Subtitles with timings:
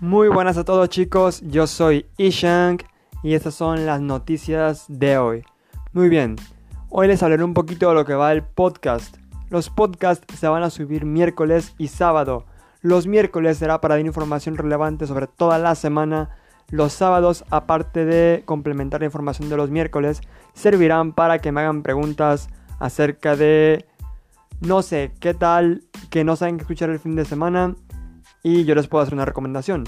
[0.00, 2.78] Muy buenas a todos chicos, yo soy Ishang
[3.24, 5.42] y estas son las noticias de hoy.
[5.92, 6.36] Muy bien,
[6.88, 9.16] hoy les hablaré un poquito de lo que va el podcast.
[9.50, 12.46] Los podcasts se van a subir miércoles y sábado.
[12.80, 16.30] Los miércoles será para dar información relevante sobre toda la semana.
[16.70, 20.20] Los sábados, aparte de complementar la información de los miércoles,
[20.54, 23.84] servirán para que me hagan preguntas acerca de,
[24.60, 27.74] no sé, qué tal que no saben qué escuchar el fin de semana
[28.42, 29.84] y yo les puedo hacer una recomendación.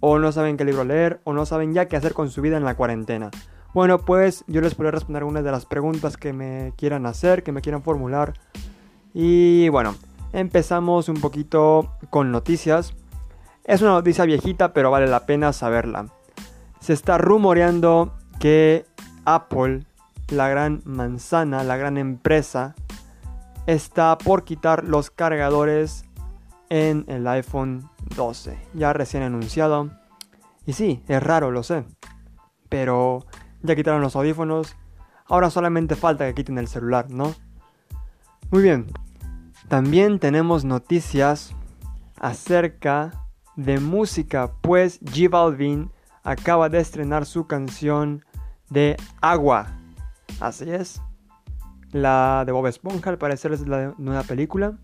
[0.00, 2.56] O no saben qué libro leer, o no saben ya qué hacer con su vida
[2.56, 3.30] en la cuarentena.
[3.72, 7.52] Bueno, pues yo les podré responder algunas de las preguntas que me quieran hacer, que
[7.52, 8.34] me quieran formular.
[9.12, 9.96] Y bueno,
[10.32, 12.94] empezamos un poquito con noticias.
[13.64, 16.06] Es una noticia viejita, pero vale la pena saberla.
[16.80, 18.84] Se está rumoreando que
[19.24, 19.86] Apple,
[20.28, 22.74] la gran manzana, la gran empresa,
[23.66, 26.04] está por quitar los cargadores
[26.74, 28.58] en el iPhone 12.
[28.74, 29.90] Ya recién anunciado.
[30.66, 31.84] Y sí, es raro, lo sé.
[32.68, 33.26] Pero
[33.62, 34.74] ya quitaron los audífonos.
[35.26, 37.32] Ahora solamente falta que quiten el celular, ¿no?
[38.50, 38.86] Muy bien.
[39.68, 41.54] También tenemos noticias
[42.18, 45.92] acerca de música, pues G Balvin
[46.24, 48.24] acaba de estrenar su canción
[48.68, 49.78] de Agua.
[50.40, 51.00] Así es.
[51.92, 54.76] La de Bob Esponja, al parecer es la nueva película.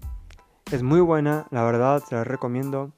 [0.71, 2.93] Es muy buena, la verdad, se la recomiendo.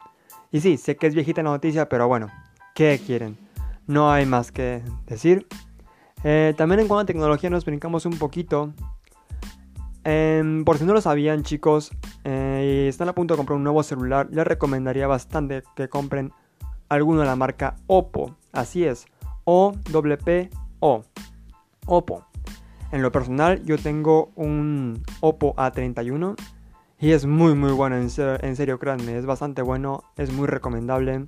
[0.50, 2.28] Y sí, sé que es viejita la noticia, pero bueno,
[2.74, 3.38] ¿qué quieren?
[3.86, 5.46] No hay más que decir.
[6.22, 8.74] Eh, también en cuanto a tecnología nos brincamos un poquito.
[10.04, 11.92] Em, por si no lo sabían chicos,
[12.24, 16.30] eh, y están a punto de comprar un nuevo celular, les recomendaría bastante que compren
[16.90, 18.36] alguno de la marca Oppo.
[18.52, 19.06] Así es,
[19.44, 21.04] O-P-O.
[21.86, 22.26] Oppo.
[22.90, 26.36] En lo personal yo tengo un Oppo A31
[27.02, 31.26] y es muy muy bueno, en serio, créanme, es bastante bueno, es muy recomendable.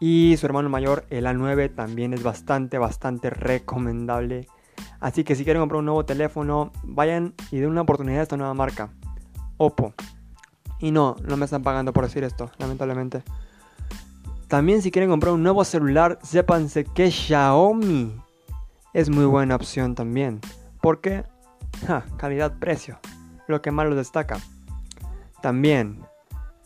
[0.00, 4.48] Y su hermano mayor, el A9, también es bastante, bastante recomendable.
[4.98, 8.36] Así que si quieren comprar un nuevo teléfono, vayan y den una oportunidad a esta
[8.36, 8.90] nueva marca.
[9.56, 9.94] Oppo.
[10.80, 13.22] Y no, no me están pagando por decir esto, lamentablemente.
[14.48, 18.20] También si quieren comprar un nuevo celular, sépanse que Xiaomi
[18.94, 20.40] es muy buena opción también.
[20.80, 21.22] Porque,
[22.16, 22.98] calidad-precio,
[23.46, 24.38] lo que más lo destaca.
[25.42, 26.00] También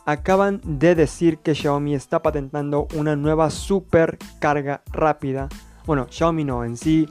[0.06, 5.48] acaban de decir que Xiaomi está patentando una nueva super carga rápida.
[5.86, 7.08] Bueno, Xiaomi no, en sí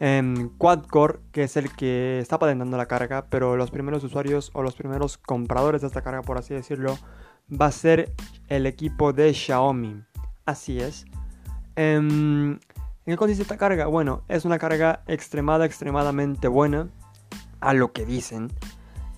[0.00, 4.62] eh, Quadcore, que es el que está patentando la carga, pero los primeros usuarios o
[4.62, 6.98] los primeros compradores de esta carga, por así decirlo,
[7.50, 8.12] va a ser
[8.48, 10.02] el equipo de Xiaomi.
[10.44, 11.06] Así es.
[11.76, 13.86] Em, ¿En qué consiste esta carga?
[13.86, 16.88] Bueno, es una carga extremada, extremadamente buena,
[17.60, 18.50] a lo que dicen.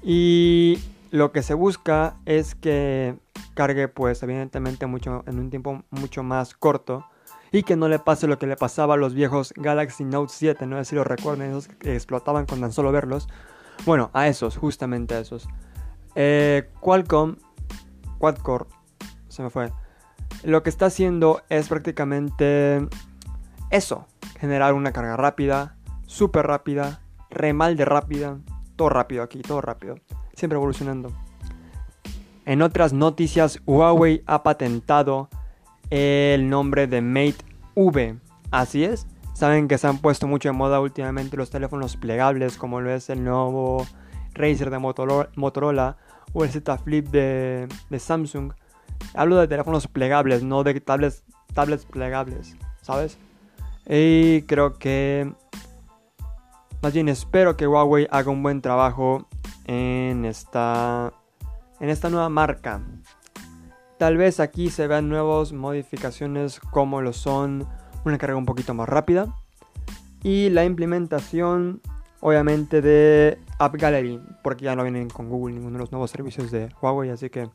[0.02, 0.78] Y
[1.10, 3.18] lo que se busca es que
[3.54, 7.06] cargue pues evidentemente mucho, en un tiempo mucho más corto
[7.50, 10.66] y que no le pase lo que le pasaba a los viejos Galaxy Note 7,
[10.66, 13.28] no sé si lo recuerden, esos que explotaban con tan solo verlos.
[13.86, 15.48] Bueno, a esos, justamente a esos.
[16.14, 17.36] Eh, Qualcomm,
[18.18, 18.66] Quadcore,
[19.28, 19.72] se me fue.
[20.42, 22.86] Lo que está haciendo es prácticamente
[23.70, 24.06] eso,
[24.38, 25.76] generar una carga rápida,
[26.06, 28.38] súper rápida, remal de rápida,
[28.76, 29.96] todo rápido aquí, todo rápido
[30.38, 31.12] siempre evolucionando.
[32.46, 35.28] En otras noticias, Huawei ha patentado
[35.90, 37.44] el nombre de Mate
[37.74, 38.16] V.
[38.50, 42.80] Así es, saben que se han puesto mucho de moda últimamente los teléfonos plegables, como
[42.80, 43.86] lo es el nuevo
[44.32, 45.96] Razer de Motorola
[46.32, 48.52] o el Z Flip de, Samsung.
[49.12, 53.18] Hablo de teléfonos plegables, no de tablets, tablets plegables, ¿sabes?
[53.86, 55.30] Y creo que...
[56.80, 59.27] Más bien espero que Huawei haga un buen trabajo
[59.68, 61.12] en esta,
[61.78, 62.82] en esta nueva marca.
[63.98, 67.68] Tal vez aquí se vean nuevas modificaciones como lo son
[68.04, 69.34] una carga un poquito más rápida
[70.22, 71.80] y la implementación
[72.20, 76.50] obviamente de App Gallery porque ya no vienen con Google ninguno de los nuevos servicios
[76.50, 77.50] de Huawei así que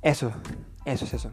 [0.00, 0.32] eso,
[0.84, 1.32] eso es eso.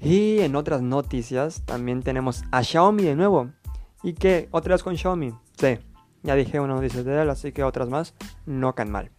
[0.00, 3.50] Y en otras noticias también tenemos a Xiaomi de nuevo.
[4.02, 4.48] ¿Y qué?
[4.50, 5.32] ¿Otras con Xiaomi?
[5.56, 5.78] Sí,
[6.24, 8.14] ya dije una noticia de él, así que otras más
[8.46, 9.10] no caen mal.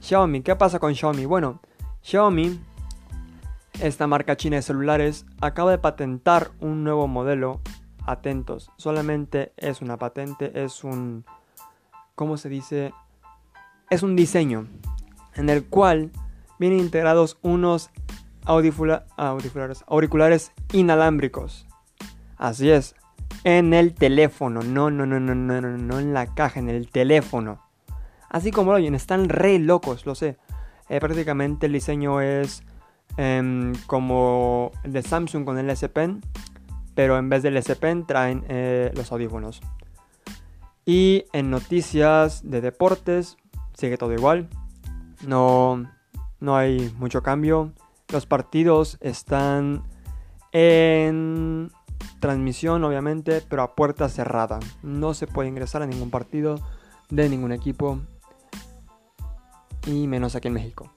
[0.00, 1.26] Xiaomi, ¿qué pasa con Xiaomi?
[1.26, 1.60] Bueno,
[2.02, 2.58] Xiaomi,
[3.80, 7.60] esta marca china de celulares, acaba de patentar un nuevo modelo.
[8.06, 11.24] Atentos, solamente es una patente, es un...
[12.14, 12.94] ¿Cómo se dice?
[13.90, 14.66] Es un diseño
[15.34, 16.10] en el cual
[16.58, 17.90] vienen integrados unos
[18.44, 19.04] auriculares,
[19.86, 21.66] auriculares inalámbricos.
[22.38, 22.94] Así es,
[23.46, 24.60] en el teléfono.
[24.62, 27.60] No, no, no, no, no, no, no en la caja, en el teléfono.
[28.28, 30.36] Así como lo oyen, están re locos, lo sé.
[30.88, 32.64] Eh, prácticamente el diseño es
[33.16, 36.22] em, como de Samsung con el S Pen,
[36.96, 39.60] pero en vez del S Pen traen eh, los audífonos.
[40.84, 43.36] Y en noticias de deportes
[43.74, 44.48] sigue todo igual.
[45.24, 45.88] No,
[46.40, 47.72] no hay mucho cambio.
[48.08, 49.84] Los partidos están
[50.50, 51.70] en
[52.20, 54.58] transmisión, obviamente, pero a puerta cerrada.
[54.82, 56.60] No se puede ingresar a ningún partido
[57.10, 58.00] de ningún equipo.
[59.86, 60.90] Y menos aquí en México.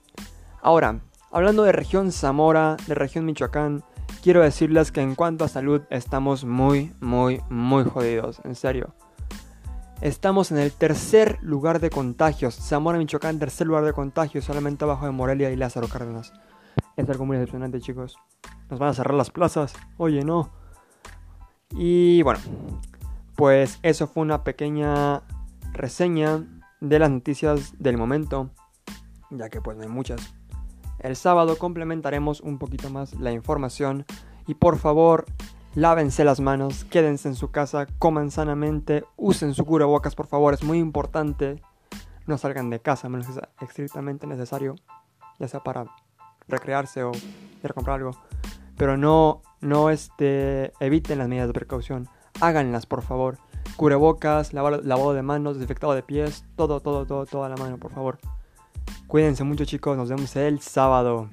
[0.62, 1.00] Ahora,
[1.30, 3.84] hablando de región Zamora, de región Michoacán,
[4.22, 8.40] quiero decirles que en cuanto a salud estamos muy, muy, muy jodidos.
[8.44, 8.94] En serio.
[10.00, 12.54] Estamos en el tercer lugar de contagios.
[12.54, 16.32] Zamora, Michoacán, tercer lugar de contagios, solamente abajo de Morelia y Lázaro Cárdenas.
[16.96, 18.16] Es algo muy decepcionante, chicos.
[18.70, 19.74] Nos van a cerrar las plazas.
[19.98, 20.50] Oye, no.
[21.70, 22.40] Y bueno,
[23.36, 25.22] pues eso fue una pequeña
[25.72, 26.44] reseña
[26.80, 28.50] de las noticias del momento,
[29.30, 30.34] ya que pues no hay muchas.
[30.98, 34.04] El sábado complementaremos un poquito más la información
[34.46, 35.26] y por favor
[35.76, 40.64] Lávense las manos, quédense en su casa, coman sanamente, usen su cubrebocas por favor, es
[40.64, 41.62] muy importante.
[42.26, 44.74] No salgan de casa menos que sea estrictamente necesario,
[45.38, 45.84] ya sea para
[46.48, 48.10] recrearse o ir a comprar algo.
[48.80, 52.08] Pero no, no este, eviten las medidas de precaución,
[52.40, 53.36] háganlas por favor.
[53.76, 57.92] Cubrebocas, lavado, lavado de manos, desinfectado de pies, todo, todo, todo, toda la mano por
[57.92, 58.18] favor.
[59.06, 61.28] Cuídense mucho chicos, nos vemos el sábado.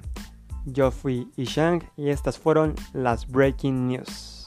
[0.66, 4.37] Yo fui Ishang y estas fueron las Breaking News.